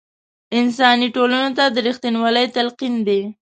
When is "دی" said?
3.07-3.21